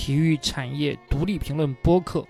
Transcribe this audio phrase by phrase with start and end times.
[0.00, 2.24] 体育产业独立评论播客，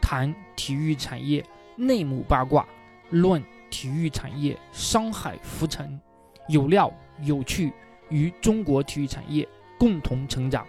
[0.00, 1.44] 谈体育产业
[1.74, 2.64] 内幕八卦，
[3.10, 6.00] 论体育产业商海浮沉，
[6.48, 6.88] 有料
[7.24, 7.72] 有趣，
[8.10, 9.46] 与中国体育产业
[9.76, 10.64] 共同成长。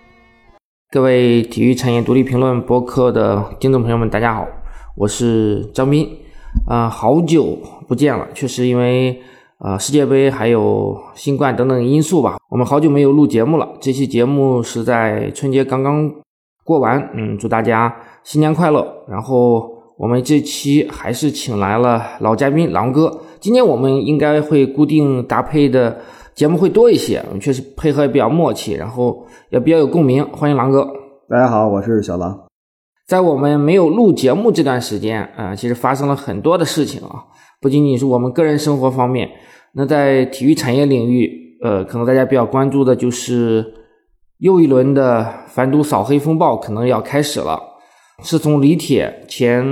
[0.89, 4.47] 各位体育产业独立评论播客的听众朋友们，大家好，
[4.97, 6.09] 我是张斌。
[6.67, 7.55] 啊，好久
[7.87, 9.21] 不见了，确实因为。
[9.59, 13.77] 啊，世界杯还有新冠等等因素吧，我们好久没有录节目了。
[13.79, 16.11] 这期节目是在春节刚刚
[16.71, 17.93] 过完，嗯，祝大家
[18.23, 18.87] 新年快乐。
[19.09, 23.19] 然后我们这期还是请来了老嘉宾狼哥。
[23.41, 25.97] 今天我们应该会固定搭配的
[26.33, 30.25] 节目会多一些，确实配合也比较默契，然后也比较有共鸣。
[30.31, 30.87] 欢迎狼哥，
[31.27, 32.39] 大家好，我是小狼。
[33.05, 37.25] 在我们没有录节目这段时间，啊，其实发生了很多的事情啊，
[37.59, 39.29] 不仅仅是我们个人生活方面。
[39.73, 43.65] 那在体育产业领域，呃，可能大家比较关注的就是
[44.41, 47.61] 又一轮的反赌扫黑风暴可能要开始了，
[48.23, 49.63] 是从李铁前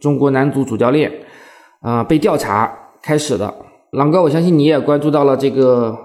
[0.00, 1.12] 中国男足主教练
[1.80, 2.68] 啊被调查
[3.00, 3.54] 开始的。
[3.92, 5.96] 朗哥，我相信你也关注到了这个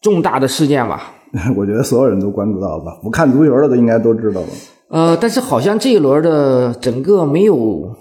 [0.00, 1.12] 重大的事件吧？
[1.58, 2.98] 我觉得所有人都关注到了吧？
[3.02, 4.46] 不看足球的都应该都知道了。
[4.88, 7.94] 呃，但是好像这一轮的整个没有。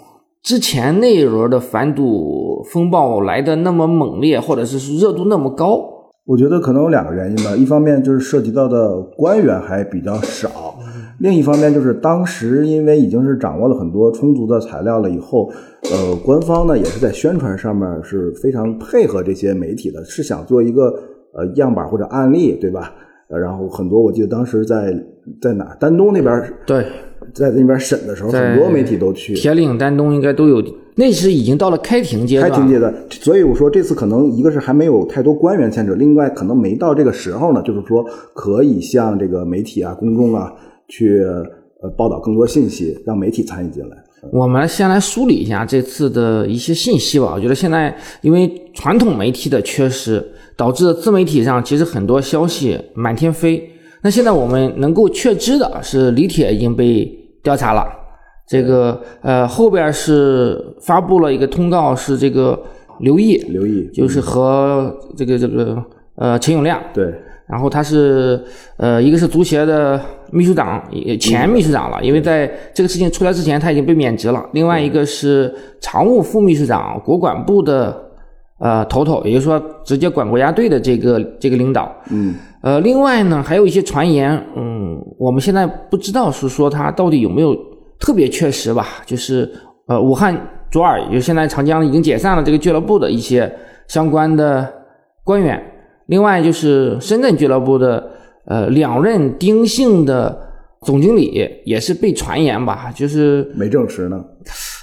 [0.43, 5.96] 之前那一轮的反赌风暴来的那么猛烈，或者是热度那么高，
[6.28, 7.56] 我觉得可能有两个原因吧。
[7.56, 10.78] 一方面就是涉及到的官员还比较少，
[11.20, 15.50] 另一方面就是当时因为已经是掌握了很多充足的材料了以后，
[15.83, 20.94] 呃，官方呢也是在宣传上面是非常配合这些媒体的，是想做一个
[21.31, 22.94] 呃样板或者案例，对吧？
[23.30, 24.94] 呃，然后很多我记得当时在
[25.42, 26.86] 在哪丹东那边对。
[27.33, 29.33] 在那边审的时候，很多媒体都去。
[29.33, 30.63] 铁岭、丹东应该都有，
[30.95, 32.49] 那是已经到了开庭阶段。
[32.49, 40.51] 开庭阶段，所以我说这次可能一个是还没有太多官员牵扯，另外可能没到这个时候呢，就是说可以向这个媒体啊、公众啊
[40.87, 41.21] 去
[41.81, 43.97] 呃报道更多信息，让媒体参与进来。
[44.31, 47.33] 我们先来梳理一下这次的一些信息吧。
[47.36, 50.25] 我觉得现在因为传统媒体的缺失，
[50.55, 53.71] 导致自媒体上其实很多消息满天飞。
[54.03, 57.05] 那现在我们能够确知的是，李铁已经被
[57.41, 57.85] 调查了。
[58.47, 62.57] 这个呃，后边是发布了一个通告，是这个
[62.99, 65.83] 刘毅，刘毅就是和这个这个
[66.15, 67.13] 呃陈永亮对，
[67.47, 68.41] 然后他是
[68.77, 69.99] 呃一个是足协的
[70.31, 70.81] 秘书长，
[71.19, 74.47] 前秘书长了，因为在这个事情出来之前他已经被免职了。
[74.53, 78.06] 另外一个是常务副秘书长，国管部的。
[78.59, 87.55] 呃，头头，也就是说，直接管国家队的这个这个领导，嗯，呃，另外呢，还有一些传言，嗯，我们现在不知道是说他到底有没有
[87.99, 88.87] 特别确实吧？
[89.05, 89.47] 就是
[89.87, 90.35] 呃，武汉
[90.71, 93.51] 卓尔，就现在长江已经解散了这个俱乐部的一些
[93.87, 94.67] 相关的
[95.23, 95.61] 官员，
[96.07, 98.11] 另外就是深圳俱乐部的
[98.45, 100.35] 呃两任丁姓的
[100.81, 104.19] 总经理也是被传言吧，就是没证实呢。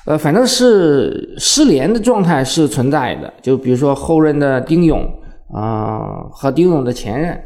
[0.07, 5.01] 呃，反正是失联的状态是存在的，就比如说后任的丁勇
[5.51, 7.43] 啊和丁勇的前任，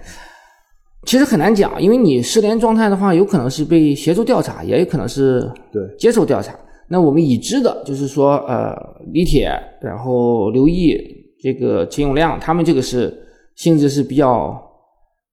[1.05, 6.53] 其实很难讲，因为你失联状态的话，有可能是被协助调查，也有可能是对接受调查。
[6.89, 8.75] 那我们已知的就是说，呃，
[9.13, 9.49] 李铁，
[9.81, 10.97] 然后刘毅，
[11.41, 13.17] 这个陈永亮，他们这个是
[13.55, 14.61] 性质是比较，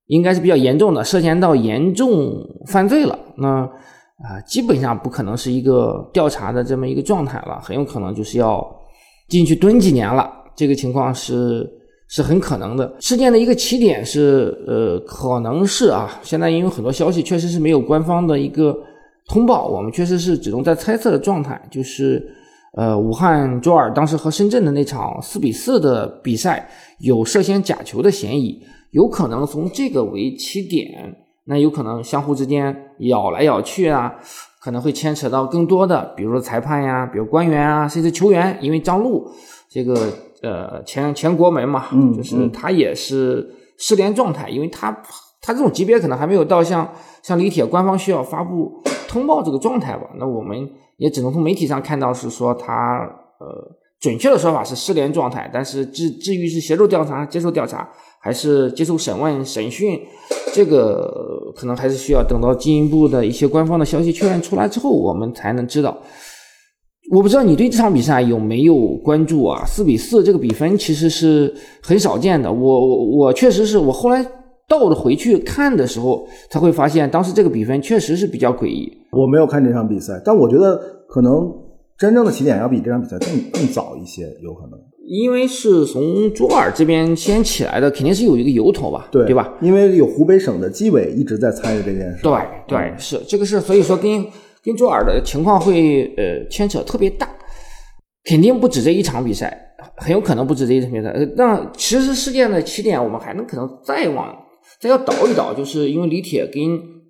[0.06, 2.36] 应该是比较严重的，涉嫌到严重
[2.68, 3.18] 犯罪了。
[3.36, 3.68] 那。
[4.24, 8.66] 啊，基本上不可能是一个调查的这么一个状态了，很有可能就是要
[9.28, 10.32] 进去蹲几年了。
[10.56, 11.70] 这个情况是
[12.08, 12.96] 是很可能的。
[12.98, 18.74] 事件的一个起点是，呃，可能是啊，现在因为很多消息确实是没有官方的一个
[19.28, 21.60] 通报，我们确实是只能在猜测的状态。
[21.70, 22.26] 就是，
[22.74, 26.66] 呃，武汉卓尔当时和深圳的那场四比四的比赛
[27.00, 28.62] 有涉嫌假球的嫌疑，
[28.92, 31.14] 有可能从这个为起点。
[31.48, 34.14] 那有可能相互之间咬来咬去啊，
[34.60, 38.58] 可能会牵扯到更多的，比如说裁判呀，比如官员啊，甚至球员。
[38.60, 39.30] 因为张璐
[39.68, 40.12] 这个
[40.42, 43.48] 呃前前国门嘛，嗯，就是他也是
[43.78, 44.90] 失联状态，因为他
[45.40, 46.88] 他这种级别可能还没有到像
[47.22, 50.10] 像李铁官方需要发布通报这个状态吧。
[50.18, 52.98] 那我们也只能从媒体上看到是说他
[53.38, 53.46] 呃
[54.00, 57.88] 准确的说法是失联状态，但是至至于是协助调查、接受调查。
[58.26, 60.00] 还是接受审问、审讯，
[60.52, 65.96] 这个可能还是需要等到进一步的一些官方的消息确认出来之后，我们才能知道。
[67.12, 69.62] 我不知道你对这场比赛有没有关注啊？
[69.64, 72.52] 四比四这个比分其实是很少见的。
[72.52, 74.26] 我我我确实是我后来
[74.68, 78.92] 倒着回去看的时候，才会发现当时这个比分确实是比较诡异。
[79.12, 80.76] 我没有看这场比赛，但我觉得
[81.08, 81.48] 可能
[81.96, 84.76] 真正的起点要比这场比赛更更早一些，有可能。
[85.08, 89.54] 因为是从卓尔这边先起来的，肯定是有一个由头吧，对对吧？？
[89.60, 92.22] 因为有湖北省的纪委一直在参与这件事。
[92.22, 92.32] 对
[92.66, 94.26] 对，是这个事，所以说跟
[94.64, 97.28] 跟卓尔的情况会呃牵扯特别大，
[98.24, 99.56] 肯定不止这一场比赛，
[99.96, 101.08] 很有可能不止这一场比赛。
[101.10, 104.34] 呃那其实事件的起点，我们还能可能再往
[104.80, 106.62] 再要倒一倒，就是因为李铁跟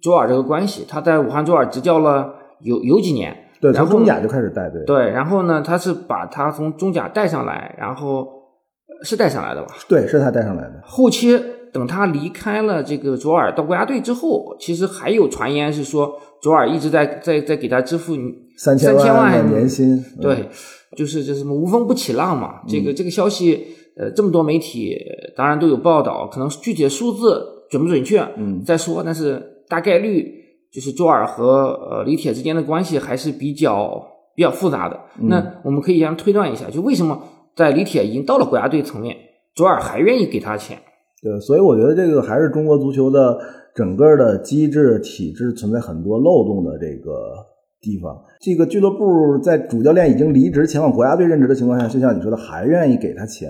[0.03, 3.35] 卓尔这个关系，他在武汉卓尔执教了有有几年，
[3.73, 4.83] 对，然后中甲就开始带队。
[4.85, 9.75] 对，然后呢，他是把他从中甲带上来，然后呃是带上来的吧？
[9.89, 10.81] 对，是他带上来的。
[10.85, 11.39] 后期
[11.73, 18.15] 等他离开了这个卓尔到国家队之后，其实还有传言是说卓尔一直在在在给他支付
[18.57, 19.97] 三千万万年薪。
[19.97, 20.49] 嗯对，
[20.97, 22.61] 就是这什么无风不起浪嘛。
[22.69, 23.67] 这个这个消息，
[23.99, 30.33] 呃，这么多媒体呃当然都有报道，可能具体的数字准不准确，嗯，再说，但是大概率
[30.77, 35.01] 就是卓尔和呃李铁之间的关系还是比较比较复杂的。
[35.19, 37.19] 嗯那我们可以先推断一下，就为什么
[37.57, 39.17] 在李铁已经到了国家队层面，
[39.55, 40.77] 卓尔还愿意给他钱？
[41.23, 43.39] 对，所以我觉得这个还是中国足球的
[43.75, 47.33] 整个的机制体制存在很多漏洞的这个
[47.81, 48.15] 地方。
[48.39, 53.49] 这个俱乐部在主教练已经离职前往国家队任职的情况下，就像你说的，还愿意给他钱，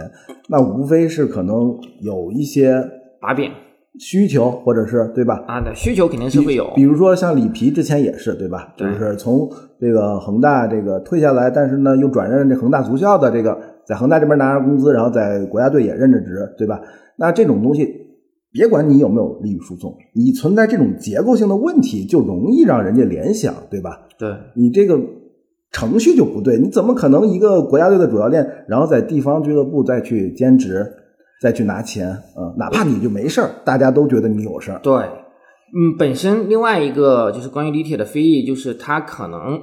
[0.48, 2.80] 那无非是可能有一些
[3.20, 3.50] 把柄
[3.98, 5.42] 需求，或者是对吧？
[5.46, 6.70] 啊，那需求肯定是会有。
[6.74, 8.74] 比如说像里皮之前也是对吧？
[8.76, 9.50] 就是从
[9.80, 16.80] 这个恒大这个退下来，但是呢又转任这恒大足校的这个，在恒大这边拿着工资，然后在国家队也任着职，对吧？
[17.16, 17.88] 那这种东西，
[18.52, 24.00] 别管你有没有利益输送，你存在这种结构性的问题，就容易让人家联想，对吧？
[24.18, 25.00] 对，你这个
[25.72, 30.86] 程序就不对，你怎么可能一个国家队的主教练，然后在地方俱乐部再去兼职，
[31.40, 34.78] 再去拿钱啊、哪怕你就没事儿，大家都觉得你有事儿。
[34.82, 39.60] 对，嗯，本身另外一个就是关于李铁的非议，就是他可能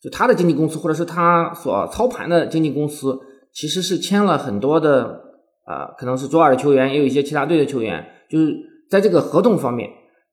[0.00, 3.18] 就他的经纪公司或者是他所操盘的经纪公司，
[3.52, 5.20] 其实是签了很多的
[5.66, 8.54] 呃，可能是卓尔的球员，也有一些其他队的球员，就是
[8.88, 9.88] 在这个合同方面，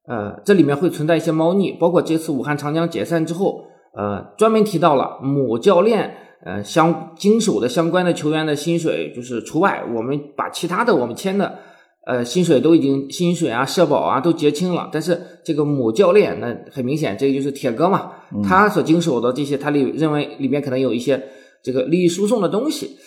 [0.07, 3.63] 呃，这里面会存在一些猫腻，包括这次武汉长江解散之后，
[3.97, 6.17] 呃，专门提到了某教练。
[6.45, 11.59] 呃，相经手的相关的球员的薪水就是除外，我们把其他的我们签的
[12.05, 18.11] 呃，薪水都已经薪水啊、社保啊都结清了，但是这个母教练那很明显，这个就是铁哥嘛，
[18.43, 21.23] 他所经手的这些，他里认为里面可能有一些
[21.63, 22.97] 这个利益输送的东西，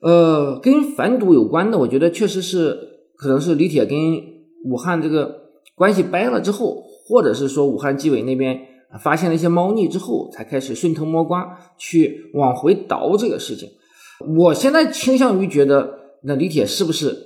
[0.00, 2.78] 呃，跟反赌有关的，我觉得确实是
[3.18, 3.98] 可能是李铁跟
[4.64, 5.34] 武汉这个
[5.74, 8.58] 关系掰了之后，或者是说武汉纪委那边
[8.98, 13.68] 发现了一些猫腻之后，才开始顺藤摸瓜去往回倒这个事情。
[14.36, 17.16] 我现在倾向于觉得，那李铁是不是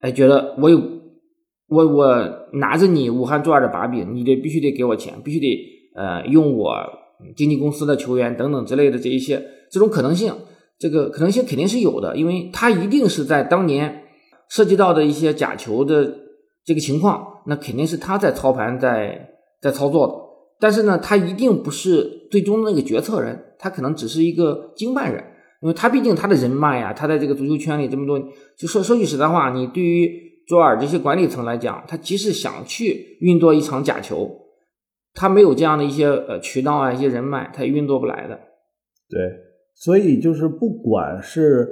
[0.00, 0.80] 哎，觉得我有
[1.68, 5.58] 我我拿着你武汉卓尔的把柄，你得必须得给我钱，必须得
[5.94, 6.74] 呃用我
[7.36, 10.34] 经纪公司的球员等等之类的这一些这种可能性，
[10.78, 14.02] 这个可能性肯定是有的，因为他一定是在当年
[14.48, 16.14] 涉及到的一些假球的
[16.64, 19.30] 这个情况，那肯定是他在操盘在
[19.62, 20.14] 在操作的，
[20.64, 25.22] 但是呢，他一定不是最终的那个决策人，他可能只是一个经办人。
[25.60, 28.18] 因为他毕竟他的人脉呀、他在这个足球圈里这么多，
[28.56, 30.10] 就说说句实在话，你对于
[30.48, 34.30] 卓尔这些管理层来讲，他即使想去运作一场假球，
[35.12, 38.40] 他没有这样的一些呃渠道啊、一些人脉，他也运作不来的。
[39.10, 39.20] 对，
[39.74, 41.68] 所以就是不管是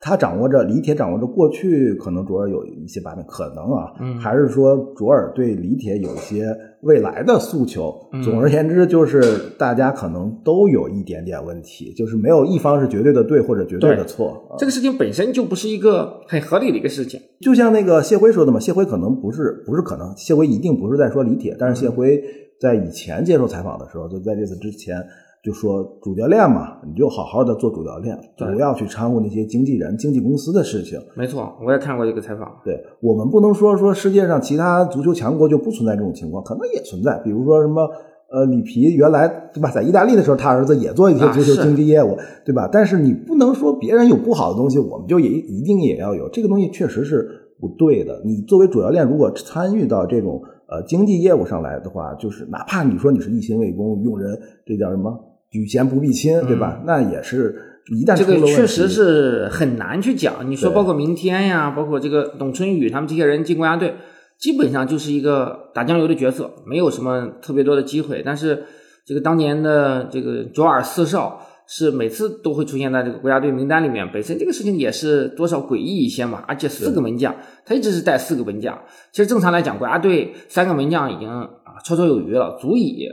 [0.00, 8.08] 他掌握着李铁掌握着过去可能卓尔有一些把柄，可能啊，嗯还是说卓尔对李铁有一些未来的诉求。
[8.12, 9.20] 嗯总而言之，就是
[9.58, 14.46] 大家可能都有一点点问题，就是没有一方是绝对的对或者绝对的错。
[14.50, 17.20] 啊这个事情本身就不是一个很合理的一个事情。
[17.40, 22.22] 就像那个谢辉说的嘛，谢辉可能不是不是可能，谢辉一定不是在说李铁，但是谢辉
[22.60, 24.96] 在以前接受采访的时候，就在这次之前
[25.42, 30.98] 就说主教练嘛，你就好好的做主教练，不要去掺和那些经纪人、经纪公司的事情。
[31.16, 32.48] 没错，我也看过这个采访。
[32.64, 37.88] 对我们不能说说世界上其他足球强国就不存在这种情况，可能也存在，比如说什么。
[38.30, 42.14] 呃，里皮原来对吧，在意大利的时候，他儿子也做一些啊足球经纪业务，
[42.44, 42.68] 对吧？
[42.70, 47.26] 但是你不能说别人有不好的东西，我们就也一定也要有，这个东西确实是
[47.58, 48.20] 不对的。
[48.26, 55.10] 你作为主教练，如果参与到这种呃经济业务上来的话，就是哪怕你说你是一心为公，用人这叫什么
[55.50, 56.82] 举贤不避亲，对吧？
[56.86, 60.48] 那也是一旦嗯这个确实是很难去讲。
[60.50, 63.94] 你说包括明天呀，包括这个董春雨他们这些人进国家队，
[64.38, 68.22] 基本上就是一个打酱油的角色，没有什么特别多的机会。
[68.24, 68.64] 但是
[69.06, 76.44] 这个当年的这个卓尔四少是每次都会出现在这个国家队名单里面，本身这个事情也是多少诡异一些嘛。
[76.46, 78.78] 而且四个门将，他一直是带四个门将。
[79.12, 81.48] 其实正常来讲，国家队三个门将已经啊
[81.86, 83.06] 绰绰有余了，足以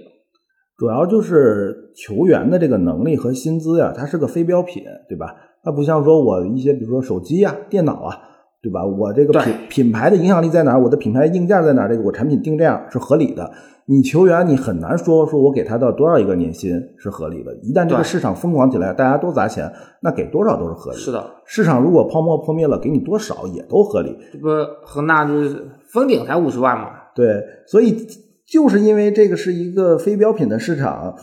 [0.78, 5.36] 主要就是球员的这个能力和薪资呀，它是个非标品，对吧？
[5.64, 8.18] 它不像说我一些比如说手机啊、电脑啊，
[8.62, 8.86] 对吧？
[8.86, 10.84] 我这个品品牌的影响力在哪儿？
[10.84, 11.90] 我的品牌硬件在哪儿？
[11.90, 13.50] 这个我产品定这样是合理的。
[13.88, 17.56] 你球员你很难说说我给他到多少一个年薪是合理的。
[17.62, 20.98] 一旦这个市场疯狂起来，大家都砸钱，那给多少都是合理。
[20.98, 24.18] 是的，市场如果泡沫破灭了，给你多少也都合理。
[24.34, 24.48] 这不
[24.84, 27.96] 恒大就是封顶才五十万嘛，对，所以
[28.48, 31.16] 就是因为这个是一个非标品的市场，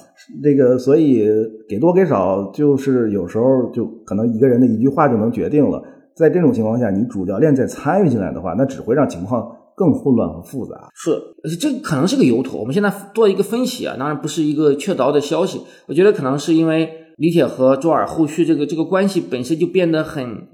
[0.43, 1.25] 这个所以
[1.69, 5.83] 给多给少，就是有时候就可能一个人的一句话就能决定了。
[6.14, 10.88] 在这种情况下，你主教练再参与进来的话，那只会让情况更混乱和复杂。
[10.95, 11.12] 是，
[11.59, 12.59] 这可能是个由头。
[12.59, 15.61] 我们现在做一个分析啊，当然不是一个确凿的消息。
[15.87, 20.49] 我觉得可能是因为李铁和周尔后续这个这个关系本身就变得很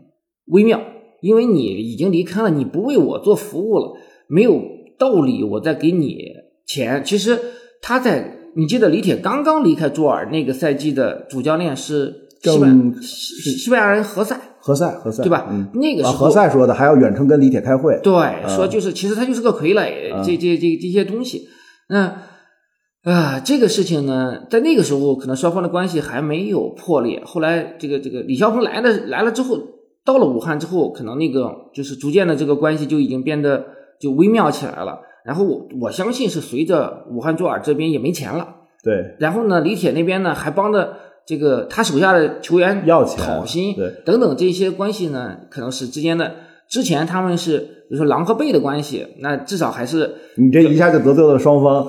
[0.49, 0.79] 微妙，
[1.23, 3.95] 因为你已经离开了，你不为我做服务了，
[4.29, 4.61] 没有
[4.99, 6.19] 道理我再给你
[6.69, 7.03] 钱。
[7.05, 7.37] 其实
[7.83, 15.49] 他在，你记得李铁刚刚离开朱尔那个赛季的主教练是西班西西班牙人何塞，何塞，何塞，对吧？
[15.51, 17.99] 嗯，那个时候啊何塞说的，还要远程跟李铁开会。
[18.05, 18.13] 对，
[18.49, 21.49] 说就是其实他就是个傀儡，这这这这些东西。
[21.89, 22.23] 那
[23.03, 27.23] 啊，这个事情呢，在那个时候可能双方的关系还没有破裂。
[27.25, 29.57] 后来这个这个李霄鹏来了来了之后，
[30.05, 33.65] 到了武汉之后，可能那个就是逐渐的这个关系就已经变得
[34.01, 35.01] 就微妙起来了。
[35.29, 38.49] 然后我我相信是随着武汉卓尔这边也没钱了，
[38.83, 40.95] 对，然后呢，李铁那边呢还帮着
[41.27, 46.33] 这个他手下的球员要钱讨薪，对等等这些关系呢，可能是之间的。
[46.67, 51.87] 之前他们是比如说狼和狈的关系，那至少还是你这一下就得罪了双方。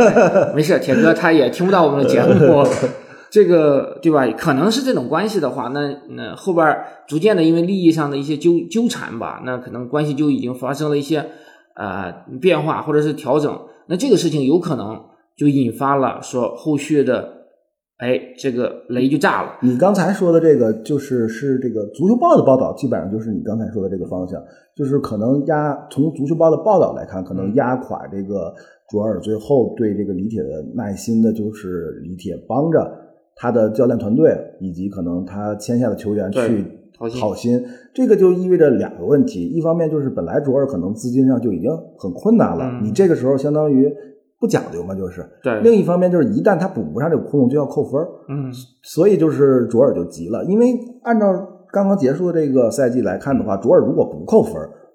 [0.54, 0.78] 没事。
[0.78, 2.62] 铁哥他也听不到我们的节目，
[3.32, 4.26] 这个对吧？
[4.36, 11.24] 可能是这种关系的话，那那后边逐渐的因为利益上的一些纠纠缠吧，那可能关系就已经发生了一些
[11.74, 13.58] 呃变化或者是调整。
[13.88, 15.00] 那这个事情有可能
[15.36, 17.28] 就引发了说后续的，
[17.98, 19.58] 哎，这个雷就炸了。
[19.62, 24.42] 你刚才说的这个，就是是这个足球报的报道，基本上就是你刚才说的这个方向，
[24.76, 28.54] 就是可能压从足球报的报道来看，可能压垮这个
[28.88, 32.90] 卓尔最后对这个李铁的耐心的，就是李铁帮着
[33.34, 36.64] 他的教练团队以及可能他签下的球员去
[36.96, 42.84] 讨薪讨薪，这个就意味着两个问题，一方面就是本来卓尔可能资金上就已经很困难了，嗯。
[42.84, 43.92] 你这个时候相当于
[44.38, 45.24] 不讲究嘛，就是。
[45.42, 48.08] 对，另一方面就是一旦他补不上这个窟窿，就要扣分儿。
[48.28, 51.26] 嗯，所以就是卓尔就急了，因为按照
[51.72, 54.54] 刚刚结束的这个赛季来看的话，卓尔如果不扣分，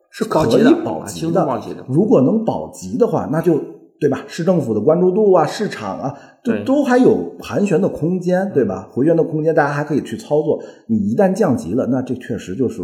[0.09, 1.85] 是可以保级的。
[1.87, 3.59] 如果能保级的话，那就
[3.99, 4.23] 对吧？
[4.27, 6.13] 市政府的关注度啊，市场啊，
[6.43, 8.87] 就对都还有盘旋的空间，对吧？
[8.91, 10.59] 回旋的空间，大家还可以去操作。
[10.87, 12.81] 你一旦降级了，那这确实就是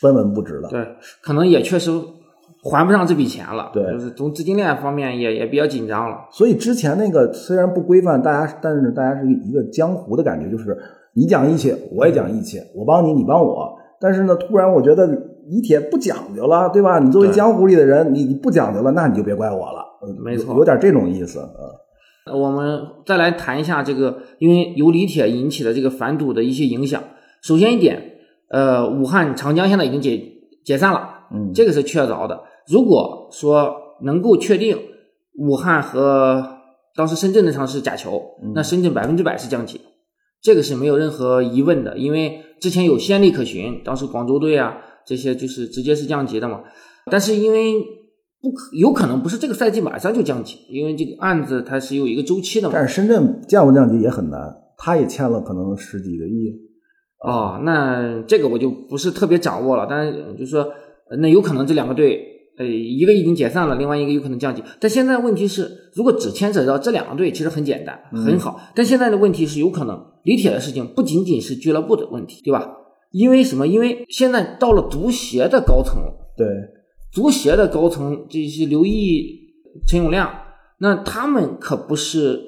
[0.00, 0.68] 分文不值了。
[0.70, 0.86] 对，
[1.22, 1.90] 可能也确实
[2.62, 3.70] 还不上这笔钱了。
[3.74, 6.16] 对就是从资金链方面也也比较紧张了。
[6.30, 10.76] 所以之前那个虽然不规范，大家但是大家是一个江湖的感觉，就是
[11.14, 13.76] 你讲义气，我也讲义气，我帮你，你帮我。
[14.00, 15.06] 但是呢，突然我觉得
[15.46, 16.98] 李铁不讲究了，对吧？
[16.98, 19.91] 你作为江湖里的人，你你不讲究了，那你就别怪我了。
[20.02, 21.48] 呃没错有有点这种意思啊。
[22.26, 27.02] 呃我们再来谈一下这个，因为由李铁引起的这个反赌的一些影响。
[27.42, 28.18] 首先一点，
[28.48, 30.22] 呃，武汉长江现在已经解
[30.64, 32.44] 解散了，嗯，这个是确凿的。
[32.68, 34.78] 如果说能够确定
[35.36, 36.58] 武汉和
[36.94, 39.80] 当时深圳那场是假球，嗯那深圳百分之百是降级，
[40.40, 46.60] 这个是没有任何疑问的，因为之前有先例可循，当时广州队啊这些就是直接是降级的嘛。
[47.10, 47.84] 但是因为
[48.42, 52.74] 不可有可能不是这个赛季马上就降级，因为这个案子它是有一个周期的嘛。
[52.74, 54.40] 但是深圳降不降级也很难，
[54.76, 56.52] 他也欠了可能十几个亿。
[57.24, 60.62] 哦，那这个我就不是特别掌握了，但是呃就是说，
[61.08, 62.20] 呃那有可能这两个队，
[62.58, 64.60] 呃，一个已经解散了，另外一个有可能降级。
[64.80, 68.60] 但现在问题是，如果只牵扯到这两个队，其实很简单，很好。
[68.74, 72.68] 但现在的问题是，有可能李铁的事情不仅仅是俱乐部的问题，对吧？
[73.12, 73.68] 因为什么？
[73.68, 76.12] 因为现在到了足协的高层了。
[76.36, 76.46] 对，
[77.12, 79.54] 足协的高层，这些刘毅、
[79.86, 80.32] 陈永亮，
[80.78, 82.40] 那他们可不是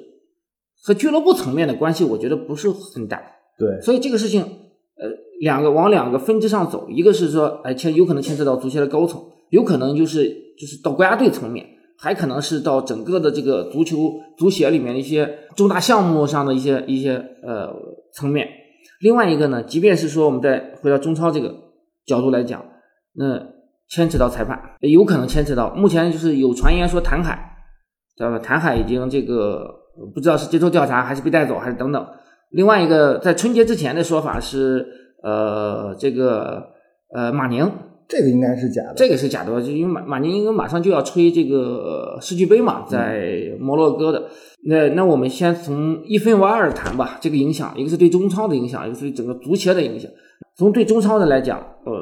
[0.83, 3.21] 和俱乐部层面的关系，我觉得不是很大。
[3.57, 5.07] 对，所以这个事情，呃，
[5.39, 10.27] 两个往两个分支上走，一个是说，哎，牵有可能牵涉到足协的高层，有可能就是
[10.59, 11.65] 就是到国家队层面，
[11.97, 17.71] 还可能是到整个的这个足球足协里面的一些重大项目上的一些一些呃
[18.13, 18.47] 层面。
[18.99, 21.53] 另外一个呢，即便是说我们再回到中超这个
[22.05, 22.65] 角度来讲，
[23.13, 23.54] 那
[23.89, 27.55] 牵扯到裁判，有可能牵扯到目前就是有传言说谭海，
[28.15, 28.39] 知道吧？
[28.39, 29.69] 谭海已经这个
[30.13, 32.07] 不知道是接受调查还是被带走还是等等。
[32.51, 34.85] 另外一个在春节之前的说法是，
[35.23, 36.63] 呃，这个
[37.13, 37.69] 呃马宁，
[38.07, 38.93] 这个应该是假的。
[38.95, 43.27] 这个是假的，就因为马马宁应该马上就要吹这个世俱杯嘛，在
[43.59, 44.29] 摩洛哥的。
[44.67, 50.09] 那那我们先从一分为二谈吧，这个影响，一个是对中超的影响，一个是对整个足协的影响。
[50.57, 51.93] 从对中超的来讲，呃，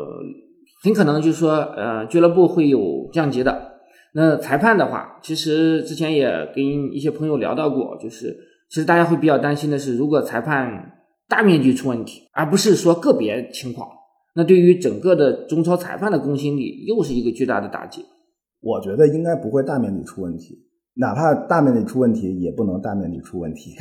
[0.84, 3.72] 很可能就是说，呃，俱乐部会有降级的。
[4.16, 6.64] 那裁判的话，其实之前也跟
[6.94, 8.36] 一些朋友聊到过，就是
[8.70, 10.92] 其实大家会比较担心的是，如果裁判
[11.30, 13.88] 大面积出问题，而不是说个别情况，
[14.36, 18.06] 那对于整个的中超裁判的公信力又是一个巨大的打击。
[18.60, 20.60] 我觉得应该不会大面积出问题，
[20.98, 23.74] 哪怕大面积出问题，也不能大面积出问题。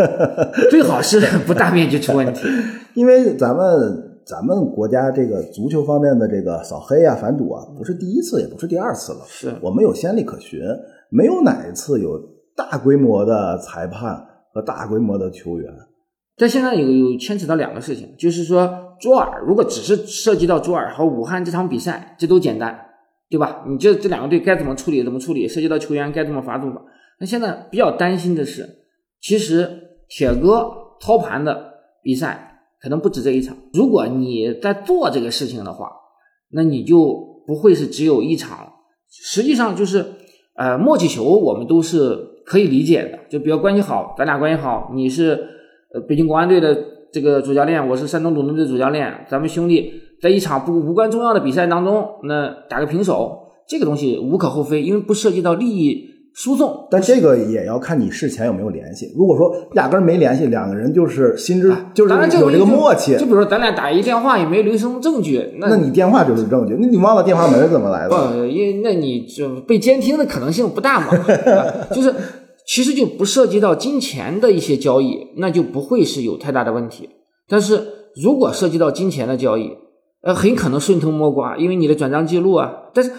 [0.70, 2.48] 最好是不大面积出问题，
[2.96, 4.07] 因为咱们。
[4.28, 9.20] 咱们国家这个足球方面的这个扫黑啊、反赌啊，不是第一次，也不是第二次了。
[9.26, 10.60] 是我们有先例可循，
[11.08, 12.20] 没有哪一次有
[12.54, 15.72] 大规模的裁判和大规模的球员。
[16.36, 22.78] 但现在有有牵扯到两个事情，就是说卓尔，如果只是涉及到卓尔和武汉这场比赛，这都简单，
[23.30, 23.64] 对吧？
[23.66, 26.82] 你这这两个队该怎么处理怎么处理，涉及到球员该怎么罚怎么罚。
[27.18, 28.68] 那现在比较担心的是，
[29.22, 29.70] 其实
[30.06, 30.70] 铁哥
[31.00, 32.47] 操盘的比赛。
[32.80, 33.56] 可能不止这一场。
[33.72, 35.90] 如果你在做这个事情的话，
[36.50, 38.72] 那你就不会是只有一场。
[39.10, 40.04] 实际上就是，
[40.54, 43.18] 呃，默契球我们都是可以理解的。
[43.30, 45.48] 就比如关系好，咱俩关系好，你是
[45.94, 46.76] 呃北京国安队的
[47.12, 56.17] 这个主教练，我是山东鲁能队主教练，咱们兄弟在一场不无关重要的比赛当中，那打个平手，这个东西无可厚非，因为不涉及到利益。
[56.40, 59.12] 输送，但这个也要看你事前有没有联系。
[59.16, 63.16] 如果说压根儿没联系，两个人就是心知就是有这个默契。
[63.16, 68.10] 就比如说咱俩打一电话也没留什么证据，那你电话就是证据，那你忘了电话门怎么来的？
[68.10, 71.08] 不，因为那你就被监听的可能性不大嘛。
[71.90, 72.14] 就是
[72.64, 77.10] 其实就不涉及到金钱的一些交易，那就不会是有太大的问题。
[77.48, 77.82] 但是
[78.14, 79.72] 如果涉及到金钱的交易，
[80.22, 83.10] 呃，很可能顺藤摸瓜，因为你的转账记录啊，但是。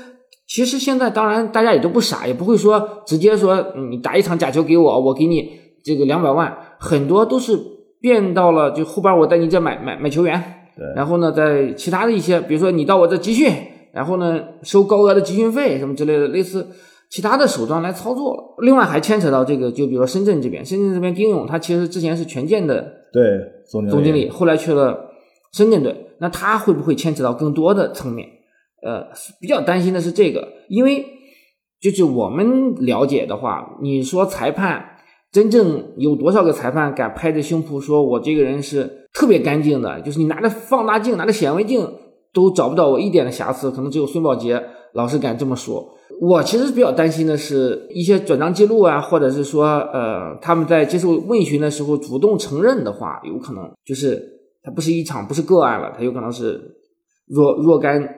[0.49, 5.47] 其实现在当然大家也都不傻，也不会说直接说你打一场假球给我，我给你
[5.83, 7.55] 这个两百万，很多都是
[8.01, 10.43] 变到了就后边我带你这买买买球员，
[10.75, 13.53] 对，然后呢在其他的一些，比如说你到我这集训，
[13.93, 16.67] 然后呢收高额的集训费什么之类的，类似
[17.11, 18.43] 其他的手段来操作了。
[18.63, 22.81] 另外还牵扯到这个，就比如说深圳这边，深圳这边丁勇他其实之前是权健的
[23.13, 23.23] 对
[23.69, 25.11] 总经理，后来去了
[25.53, 28.27] 深圳队，那他会不会牵扯到更多的层面？
[28.81, 29.07] 呃，
[29.41, 31.05] 比较担心的是这个，因为
[31.81, 34.83] 就是我们了解的话，你说裁判
[35.31, 40.01] 真正有多少个裁判敢拍着胸脯说我这个人是特别干净的？
[40.01, 41.87] 就是你拿着放大镜、拿着显微镜
[42.33, 44.61] 都找不到我一点的瑕疵，可能只有孙宝杰
[44.93, 45.95] 老师敢这么说。
[46.19, 54.21] 我其实比较担心的是一些转账记录啊，或者是说呃他们在接受问询的时候主动承认的话，有可能就是
[54.61, 56.59] 他不是一场不是个案了，他有可能是
[57.27, 58.15] 若若干。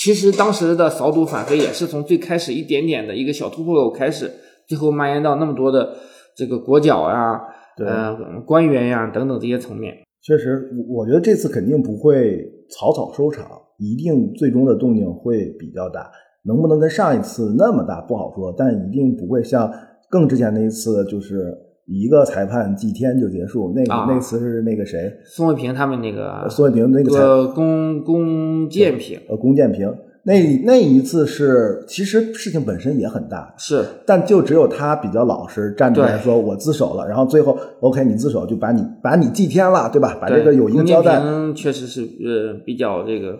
[0.00, 4.30] 其实当时的扫赌反黑也是从最开始一点点的一个小突破口开始，
[4.66, 5.94] 最后蔓延到那么多的
[6.34, 7.38] 这个国脚呀、
[7.76, 9.94] 呃官员呀等等这些层面。
[10.22, 16.10] 确实，我觉得这次肯定不会草草收场，一定最终的动静会比较大。
[16.46, 19.70] 能不能跟上一次那么大不好说，但一定不会像
[20.08, 21.54] 更之前那一次，就是
[21.90, 23.72] 一个裁判祭天就结束。
[23.74, 25.12] 那个那次是那个谁？
[25.24, 29.92] 宋卫平他们那个宋卫平那个龚龚建平呃龚建平。
[30.22, 40.18] 那那一次是，其实事情本身也很大，是，但就只有他比较老实，站出来说我自首了，然后最后 OK 你自首就把你把你祭天了，对吧？
[40.20, 41.22] 把这个有一个交代。
[41.54, 43.34] 确实是呃比较这个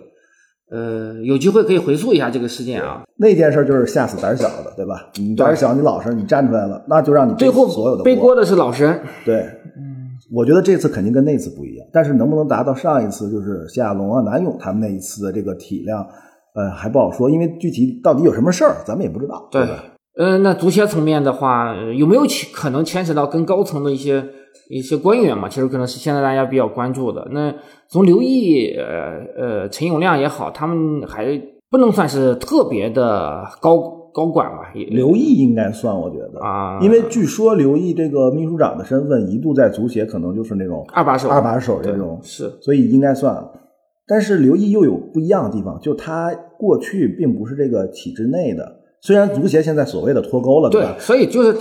[0.71, 3.03] 呃有机会可以回溯一下这个事件啊。
[3.17, 5.09] 那件事就是吓死胆小的，对吧？
[5.15, 8.99] 你胆小你老实你站出来了，那就让你最后所有的背锅的是老实人。
[9.23, 9.41] 对，
[9.77, 16.03] 嗯，我觉得这次肯定跟那次不一样，但是能不能达到上一次就是夏亚龙啊、南勇他们那一次的这个体量？
[16.53, 19.83] 呃，还不好说，因为具体到底有什么事儿，咱们也不知道，对吧？
[20.17, 24.25] 嗯，那足协层面的话，有没有可能牵扯到跟高层的一些
[24.69, 25.49] 一些官员嘛？
[25.49, 27.27] 其实可能是现在大家比较关注的。
[27.31, 27.53] 那
[27.89, 33.77] 从刘毅、呃呃陈永亮也好，他们还不能算是特别的高
[34.13, 34.71] 高管吧？
[34.73, 43.43] 刘毅应该算，我觉得啊，因为据说刘毅这个秘书长的身份一度在足协可能就是那种二把手、二把手这种，是，所以应该算。
[44.07, 50.95] 但是刘毅又有不一样的地方，就他过去并不是这个体制内的，虽然足协现在所谓的脱钩了，对吧？
[50.99, 51.57] 所以就是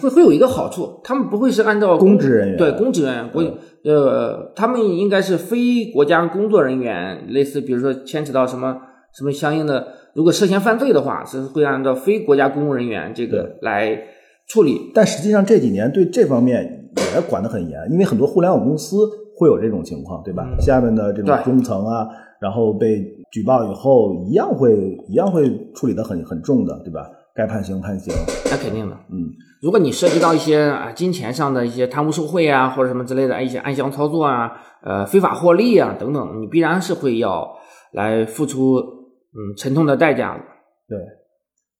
[0.00, 3.42] 会会有一个好处，他们不会是按照公职人员，对公职人员，国
[3.84, 8.76] 呃，他们应该是非国家工作人员，类似比如说牵扯到什么
[9.16, 13.98] 什么相应的，如果涉嫌犯罪的话，是会按照非国家公务人员这个来
[14.46, 14.90] 处理。
[14.94, 18.96] 但实际上这几年对这方面也管得很严，因为很多互联网公司。
[19.38, 20.48] 会有这种情况，对吧？
[20.58, 22.08] 下面的这种中层啊，
[22.40, 27.06] 然后被举报以后，一样会一样会处理的很很重的，对吧？
[27.36, 28.14] 该判刑判刑。
[28.50, 37.46] 那肯定的，嗯，如果你涉及到一些啊金钱上的一些贪污受贿啊，或者什么之类的一些暗箱操作啊，呃非法获利啊等等，你必然是会要
[37.92, 40.42] 来付出嗯沉痛的代价的。
[40.88, 40.98] 对。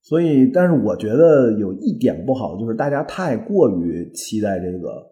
[0.08, 5.02] 所以，但是我觉得有一点不好，就是大家太过于期待这个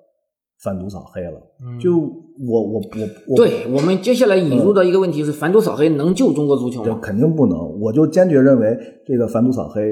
[0.62, 1.32] 反毒扫黑了。
[1.80, 2.80] 就我我我
[3.26, 7.00] 我，对我们接下来引入的一个问题是，反毒扫黑能救中国足球这吗？
[7.02, 7.58] 肯定不能。
[7.80, 9.82] 我就坚决认为这个反毒扫黑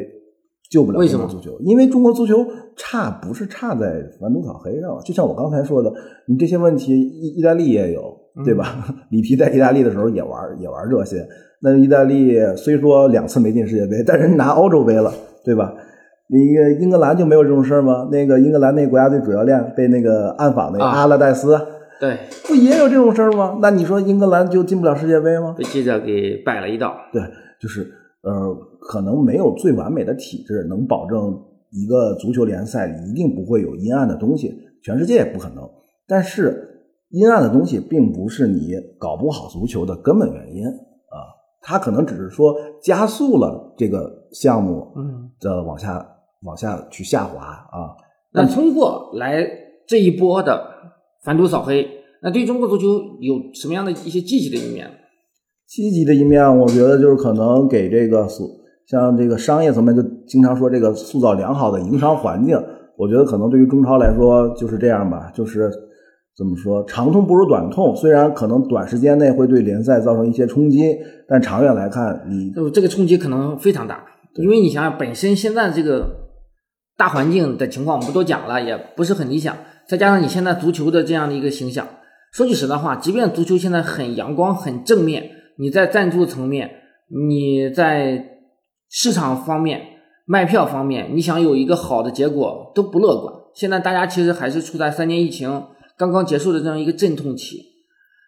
[0.73, 5.93] 救不了为什么中国足球，因为中国足球差不是差在反毒扫黑上，就像我刚才说的，
[6.27, 8.83] 你这些问题意意大利也有，对吧？
[9.13, 11.29] 里皮在意大利的时候也玩也玩这些。
[11.61, 15.13] 那意大利虽说两次没进世界杯，但人拿欧洲杯了，
[15.45, 15.75] 对吧？
[16.29, 18.09] 那个英格兰就没有这种事儿吗？
[18.11, 21.61] 那个英格兰那国家队主教练被那个暗访那个啊阿拉戴斯，
[22.01, 22.17] 对，
[22.49, 23.59] 不也有这种事儿吗？
[23.61, 25.55] 那你说英格兰就进不了世界杯吗？
[25.59, 26.97] 被记者给摆了一道。
[27.13, 27.21] 对，
[27.61, 27.87] 就是
[28.23, 28.57] 呃，
[28.88, 31.40] 可能没有最完美的体制能保证
[31.71, 35.68] 一个足球联赛一定不会有阴暗的东西，全世界也不可能。
[36.07, 36.68] 但是
[37.11, 41.16] 阴暗的东西并不是你搞不好足球的根本原因啊，
[41.61, 46.07] 它可能只是说加速了这个项目嗯，的往下
[46.42, 47.97] 往下去下滑啊。
[48.33, 49.47] 那通过来
[49.87, 50.66] 这一波的
[51.23, 51.87] 反赌扫黑，
[52.23, 52.87] 那对中国足球
[53.21, 54.90] 有什么样的一些积极的一面？
[55.66, 62.57] 积极的一面，我觉得就是可能给这个塑像这个商业层面，就经常说这个塑造良好的营商环境。
[62.99, 65.71] 我觉得可能对于中超来说就是这样吧，就是
[66.37, 67.97] 怎么说，长痛不如短痛。
[67.97, 74.05] 虽然可能短时间内会对联赛造成一些冲击，但长远来看，你就这个冲击可能非常大，
[74.37, 76.07] 因为你想想，本身现在这个
[76.97, 79.57] 大环境的情况，我们不多讲了，也不是很理想。
[79.88, 81.87] 再加上你现在足球的这样的一个形象，
[82.33, 85.25] 说句实在话，即便足球现在很阳光、很正面，
[85.59, 86.71] 你在赞助层面，
[87.29, 88.32] 你在
[88.94, 89.81] 市场方面、
[90.26, 93.35] 卖票方面，你想有一个好的结果都不乐观。
[93.55, 95.64] 现在大家其实还是处在三年疫情
[95.96, 97.62] 刚刚结束的这样一个阵痛期，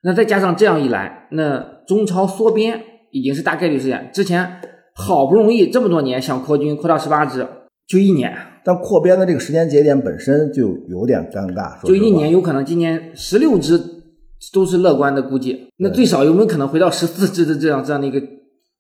[0.03, 4.11] 那再加上这样一来，那中超缩编已经是大概率事件。
[4.13, 4.61] 之前
[4.95, 7.47] 好不容易这么多年想扩军，扩到十八支，
[7.87, 13.79] 就一年，但扩编的这个时间节点本身就有点尴尬，就一年，有可能今年十六支
[14.53, 18.19] 都是乐观的估计，那最少有没有可能回到十四支的这样这样的一个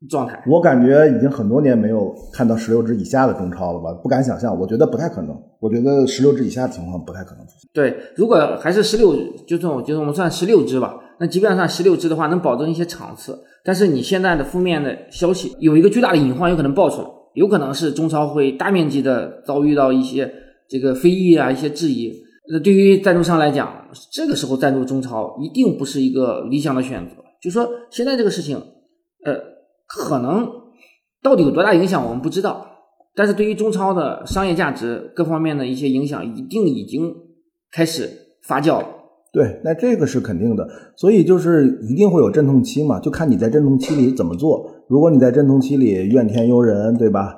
[0.08, 0.42] 状态？
[0.46, 3.92] 我感觉已经很多年没有看到十六支以下的中超了吧？
[4.02, 5.36] 不敢想象，我觉得不太可能。
[5.60, 7.70] 我觉得十六支以下的情况不太可能出现。
[7.72, 9.14] 对，如果还是十六，
[9.46, 13.38] 就算我觉得我们算十六支吧，那即便算十六支的话，能保证一些场次。
[13.64, 20.30] 但是你现在的负面的消息有一个巨大的隐患，有可能爆出来，有可能是中超会大面积的遭遇到一些
[20.68, 22.12] 这个非议啊，一些质疑。
[22.52, 23.72] 那对于赞助商来讲，
[24.12, 27.14] 这个时候赞助中超一定不是一个理想的选择。
[27.40, 28.56] 就说现在这个事情，
[29.24, 29.32] 呃，
[29.86, 30.48] 可能
[31.22, 32.66] 到底有多大影响，我们不知道。
[33.16, 37.14] 但是对于中超的商业价值各方面的一些影响，一定已经
[37.70, 38.08] 开始
[38.42, 38.86] 发酵了。
[39.32, 44.70] 对，那这个是肯定的，所以就是一定会有阵痛期嘛，就看你在阵痛期里怎么做。
[44.88, 47.36] 如果你在阵痛期里怨天尤人，对吧？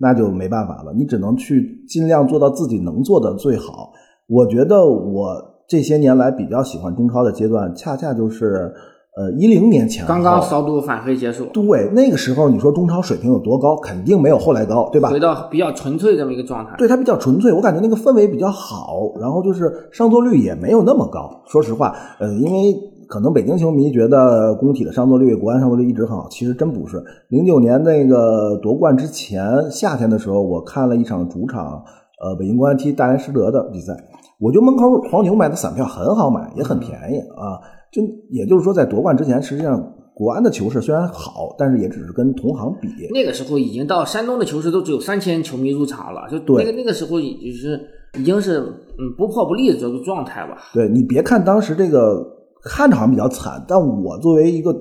[0.00, 3.92] 那就没办法了，你只能去尽量做到自己能做的最好。
[4.26, 8.72] 我觉得我这些年来比较喜欢中超的阶段，恰恰就是
[9.16, 15.08] 呃一零年前刚刚扫毒反黑结束，对那个时候，你说中超水平有多高，肯定没有后来高，对吧？
[15.10, 16.74] 回到比较纯粹这么一个状态。
[16.78, 21.42] 对它比较纯粹，我感觉那个氛围比较好，然后就是上座率也没有那么高。
[21.46, 22.74] 说实话，呃，因为
[23.08, 27.02] 可能北京球迷觉得工体的上座率、国安上座率一直很好，其实真不是。
[27.28, 31.82] 零九年那个夺冠之前夏天的时候，我看了一场主场，
[32.22, 33.92] 呃，北京国安踢大连实德的比赛，
[34.38, 37.58] 我就门口黄牛买的散票很好买，也很便宜啊。
[37.92, 42.88] 就也就是说，在夺冠之前，实际上国安的球市虽然好，但是也只是跟同行比。
[43.12, 47.80] 那个时候已经到山东的球市都只有三千球迷入场了，就对那个那个时候已经是
[48.18, 50.58] 已经是嗯不破不立的这个状态吧。
[50.74, 52.24] 对你别看当时这个
[52.62, 54.72] 看着好像比较惨，但我作为一个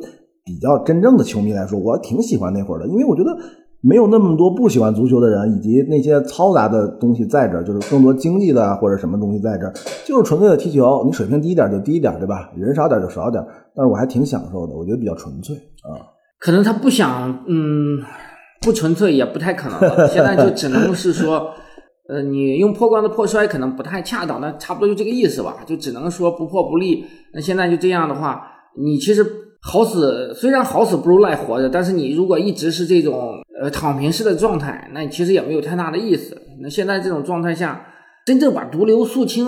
[0.44, 3.30] 比较真正的球迷来说，我挺喜欢那会儿的，因为我觉得
[3.82, 9.74] 没有那么多不喜欢足球的人，以及那些嘈杂的东西在这儿，就是更多经济的或者什么东西在这儿，
[10.06, 11.04] 就是纯粹的踢球。
[11.06, 12.52] 你水平低一点就低一点，对吧？
[12.58, 13.42] 人少点就少点，
[13.76, 15.96] 但是我还挺享受的，我觉得比较纯粹啊。
[16.40, 18.00] 可能他不想，嗯，
[18.62, 20.08] 不纯粹也不太可能了。
[20.10, 21.50] 现在就只能是说，
[22.10, 25.58] 呃，你用破罐子破摔可能不太恰当，那差不多就这个意思吧。
[25.66, 27.06] 就只能说不破不立。
[27.34, 28.42] 那现在就这样的话，
[28.78, 29.26] 你其实
[29.62, 36.38] 好死虽然好死不如赖活着，但是你如果一直是这种呃躺平式的状态，那你其实也没有太大的意思。
[36.62, 37.86] 那现在这种状态下，
[38.26, 39.48] 真正把毒瘤肃清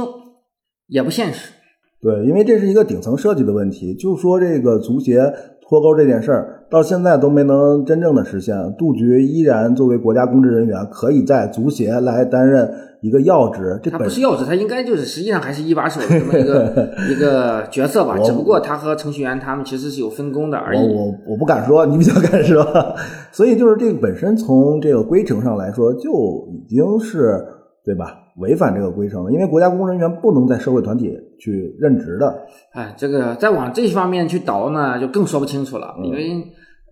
[0.88, 1.54] 也不现实。
[2.02, 5.22] 对，因为这是一个顶层设计的问题，就说这个足协
[5.62, 8.56] 脱钩这件事儿，到现在都没能真正的实现。
[8.78, 13.78] 杜局依然作为国家公职人员，可以在足协来担任一个要职。
[13.84, 18.18] 这他不是要职，他应该就是实际上还是一把手的这么一个 一个角色吧。
[18.24, 20.80] 只不过他和程序员他们其实是有分工的而已。
[20.80, 22.66] 我我我不敢说，你比较敢说。
[23.34, 27.46] 所以就是这个本身从这个规程上来说，就已经是
[27.84, 28.18] 对吧？
[28.38, 32.34] 违反这个规程了，因为国家公职人员不能在社会团体去任职的。
[32.72, 35.94] 哎，这个再往这方面去倒呢，就更说不清楚了。
[36.00, 36.42] 嗯因为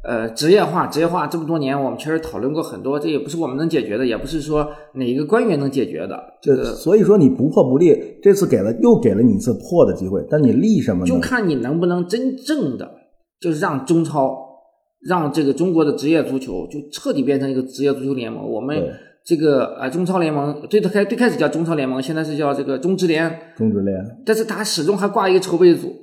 [0.01, 6.17] 呃，职业化，职业化这么多年，我们确实讨论过很多，这也不是我们能解决的，也不是说哪一个官员能解决的。
[6.41, 11.05] 这这个所以说你不破不立，这次给了又给了你一次破的机会，但你立什么呢？
[11.05, 12.89] 就看你能不能真正的
[13.41, 14.38] 就是让中超，
[15.05, 18.49] 让这个中国的职业足球就彻底变成一个职业足球联盟。
[18.49, 18.81] 我们
[19.25, 23.97] 这个呃中超联盟最开最开始叫中超联盟，现在是叫这个中职联，中职联。
[24.25, 25.93] 但是它始终还挂一个筹备组。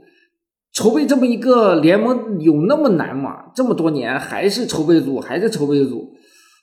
[0.77, 3.47] 筹备这么一个联盟有那么难吗？
[3.55, 6.07] 这么多年还是筹备组，还是筹备组。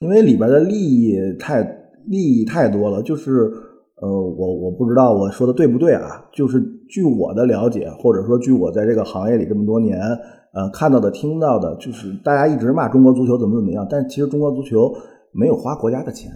[0.01, 1.63] 因为里边的利益太
[2.05, 3.51] 利益太多了，就是
[3.99, 6.23] 呃，我我不知道我说的对不对啊？
[6.31, 14.93] 就是据我的了解，或者说据我在这个行业里这么多年呃看到的、听到的，就是大家一直骂中国足球怎么怎么样，但是其实中国足球
[15.31, 16.29] 没有花国家的钱，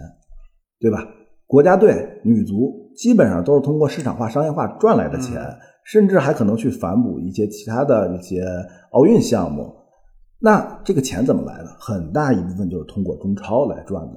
[0.80, 0.98] 对吧？
[1.46, 5.40] 国家队女足基本上都是通过市场化、商业化赚来的钱，
[5.88, 8.44] 甚至还可能去反哺一些其他的一些
[8.92, 9.74] 奥运项目。
[10.38, 11.66] 那这个钱怎么来的？
[11.80, 14.12] 很大一部分就是通过中超来赚的。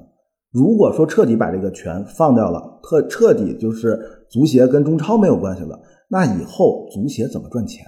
[0.52, 3.98] 如果说彻底把这个权放掉了，彻彻底就是
[4.30, 7.86] 足协跟中超没有关系了，那以后足协怎么赚钱？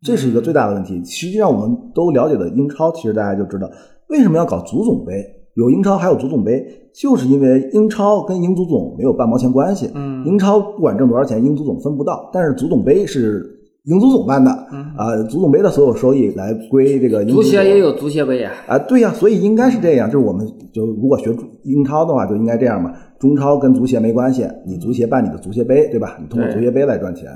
[0.00, 1.04] 这是一个最大的问题。
[1.04, 3.68] 实际上，我们都了解的英超，其实大家就知道
[4.10, 5.12] 为什么要搞足总杯，
[5.58, 9.90] 有英超还有足总杯，就是因为英超跟英足总没有半毛钱关系。
[9.92, 13.44] 嗯英超不管挣多少钱，英足总分不到，但是足总杯是
[13.82, 14.52] 英足总办的，
[14.96, 18.52] 啊、足总杯的所有收益来归这个英嗯足协也有足协杯啊。
[18.68, 22.92] 啊，对呀、所以应该是这样，就是我们就如果学英超的话，就应该这样嘛。
[23.18, 26.16] 中超跟足协没关系，你足协办你的足协杯，对吧？
[26.20, 27.28] 你通过足协杯来赚钱。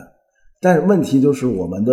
[0.61, 1.93] 但是问题就是我们的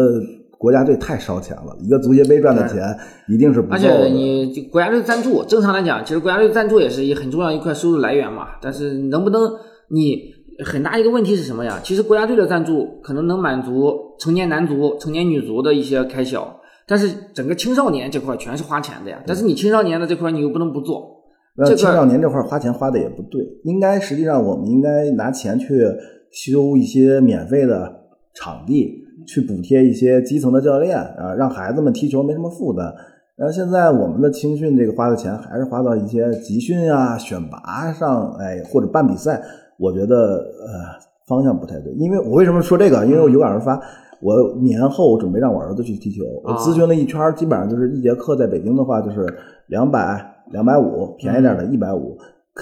[0.59, 2.83] 国家队太烧钱了，一个足协杯赚的钱
[3.29, 3.79] 一定是不够而。
[3.79, 8.49] 且你这国家队赞助，正常来讲，其实国家队赞助也是一很重要一块收入来源嘛。
[8.61, 9.49] 但是能不能
[9.89, 10.19] 你
[10.65, 11.79] 很大一个问题是什么呀？
[11.81, 19.23] 其实国家队的赞助可能能满足成年男足、成年女足的一些开销，但是整个青少年这块全是花钱的呀。
[19.25, 21.23] 但是你青少年的这块你又不能不做，
[21.55, 25.85] 那这青少年这块花钱花的也不对，应该实际上我们应该拿钱去
[26.31, 27.89] 修一些免费的
[28.33, 32.91] 场地，去补贴一些基层的教练啊，让孩子们踢球没什么负担。
[33.35, 39.39] 然后现在我们的青训这个花的钱还是花到一些集训啊、选拔上，哎，或者办比赛，
[39.77, 41.93] 我觉得呃方向不太对。
[41.93, 43.05] 因为我为什么说这个？
[43.05, 43.79] 因为我有感而发。
[44.21, 49.25] 我年后准备让我儿子去踢球，我咨询了一圈，基本上就是一节课在北京的话就是
[49.67, 52.17] 两百、两百五，便宜点的一百五。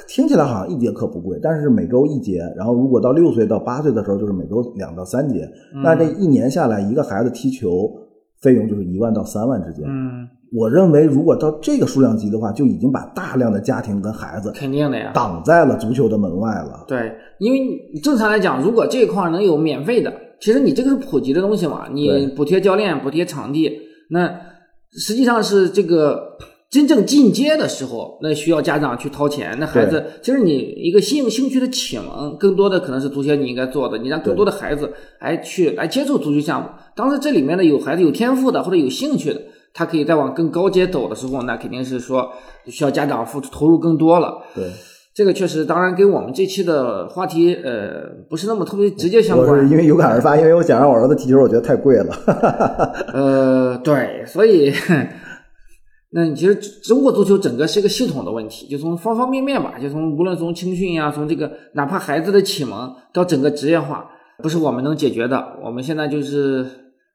[0.07, 5.49] 听起来好像一节课不贵，但是每周一节，然后如果到六岁到八岁的时候，就是每周两到三节。
[5.83, 7.89] 那这一年下来，一个孩子踢球
[8.41, 9.86] 费用就是一万到三万之间。
[9.88, 15.12] 嗯，我认为，如果到这个数量级的话，就已经把大量的家庭跟孩子肯定的呀。
[15.13, 16.86] 挡在了足球的门外了。
[16.88, 17.60] 对，因为
[18.03, 23.71] 正常来讲，如果这一块儿能有免费的，其实你这个是普及的东西嘛，你补贴教练、补贴场地，
[24.10, 24.29] 那
[24.91, 26.21] 实际上是这个
[26.69, 29.56] 真正进阶的时候，那需要家长去掏钱。
[29.60, 36.67] 那孩子，其实你一个兴兴趣的启蒙，更多的可能是足协你应该做的，你让更多的孩子来去来接触足球项目。
[36.95, 39.41] 当时这里面的有孩子有天赋的或者有兴趣的，
[39.73, 42.30] 他可以再往更高阶走的时候，那肯定是说
[42.65, 44.43] 需要家长付出投入更多了。
[44.53, 44.65] 对，
[45.15, 49.69] 这个确实，当然跟我们这期的话题，呃，不是那么特别直接相我是关。
[49.71, 52.13] 因为有感而发，因为我想让我儿子踢球，我觉得太贵了。
[53.13, 54.73] 呃，对，所以，
[56.12, 64.10] 那你其实中国足球整个是一个系统的问题，就从方方面面吧，就从无论从青训呀，从这个哪怕孩子的启蒙到整个职业化，
[64.41, 65.58] 不是我们能解决的。
[65.63, 66.65] 我们现在就是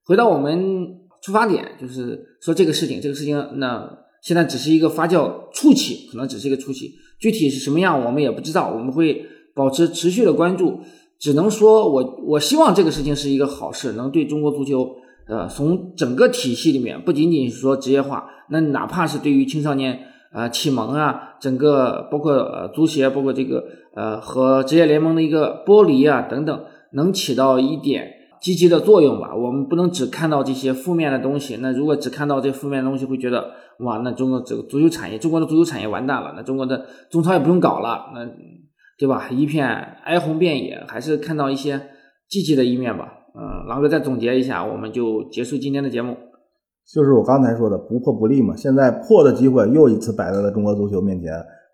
[0.05, 0.89] 回到我们
[1.23, 3.89] 出发点，就是说这个事情，这个事情那
[4.23, 9.25] 现在只是一个发酵初期，可能只是一个初期，具体是什么样我们也不知道，我们会
[9.55, 10.81] 保持持续的关注。
[11.19, 14.97] 只能说我我希望这个事情是一个好事，能对中国足球，
[15.33, 19.95] 呃，从整个体系里面，不仅仅是说职业化，那哪怕是对于青少年
[20.31, 23.65] 啊、呃启蒙啊，整个包括呃足协，包括这个
[23.95, 29.35] 呃和职业联盟的一个剥离啊等等，能起到一点积极的作用吧。
[29.35, 31.57] 我们不能只看到这些负面的东西。
[31.63, 38.29] 那如果只看到这负面的东西，会觉得哇，那中国这个足球产业，中国的足球产业完蛋了，那中国的中超也不用搞了，那
[38.99, 39.31] 对吧？
[39.31, 39.67] 一片
[40.05, 41.81] 哀鸿遍野，还是看到一些
[42.29, 43.21] 积极的一面吧。
[43.35, 46.17] 嗯，狼哥再总结一下，我们就结束今天的节目。
[46.93, 48.55] 就是我刚才说的不破不立嘛。
[48.57, 51.33] 现在破的机会又一次摆在了中国足球面前，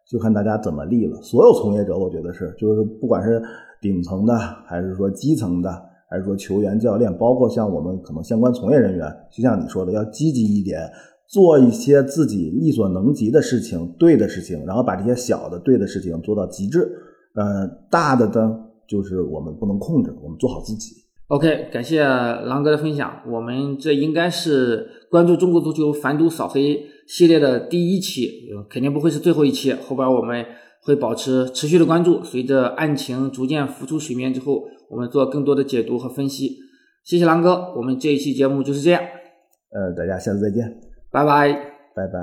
[0.09, 1.21] 就看大家怎么立了。
[1.23, 3.43] 所有从业者，我觉得是，就是不管是
[3.81, 5.71] 顶层的，还是说基层的，
[6.11, 10.89] 还是说球员、教练，包括像我们可能相关从业人员，就像你说的，要积极一点，
[11.27, 16.89] 做一些自己力所能及的事情，对的事情，然后把这些小的对的事情做到极致。
[17.35, 21.08] 呃，大的呢，就是我们不能控制，我们做好自己。
[21.29, 23.23] OK，感谢狼哥的分享。
[23.27, 29.75] 我们这应该是关注中国足球反赌扫黑系列的第一期，肯定不会是最后一期。
[29.75, 30.43] 后边我们
[30.83, 36.57] 会保持持续的关注，随着案情逐渐浮出水面之后，我们做更多的解读和分析。
[37.05, 39.03] 谢谢狼哥，我们这一期节目就是这样。
[39.03, 41.53] 呃，大家下次再见，拜拜，
[41.95, 42.21] 拜拜。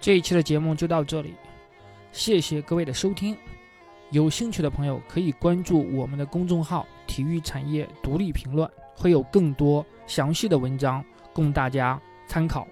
[0.00, 1.34] 这一期的节目就到这里，
[2.12, 3.36] 谢谢各位的收听。
[4.12, 12.68] 有兴趣的朋友可以关注我们的公众号“体育产业独立评论”，会有更多详细的文章供大家参考。